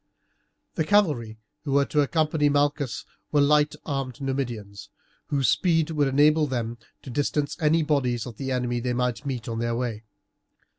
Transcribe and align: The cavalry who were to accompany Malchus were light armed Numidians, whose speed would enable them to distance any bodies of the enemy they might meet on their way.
The 0.73 0.83
cavalry 0.83 1.37
who 1.63 1.73
were 1.73 1.85
to 1.85 2.01
accompany 2.01 2.49
Malchus 2.49 3.05
were 3.31 3.39
light 3.39 3.75
armed 3.85 4.19
Numidians, 4.19 4.89
whose 5.27 5.47
speed 5.47 5.91
would 5.91 6.07
enable 6.07 6.47
them 6.47 6.79
to 7.03 7.11
distance 7.11 7.55
any 7.59 7.83
bodies 7.83 8.25
of 8.25 8.37
the 8.37 8.51
enemy 8.51 8.79
they 8.79 8.93
might 8.93 9.27
meet 9.27 9.47
on 9.47 9.59
their 9.59 9.75
way. 9.75 10.03